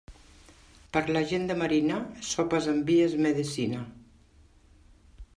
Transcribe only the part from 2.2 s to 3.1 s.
sopes amb vi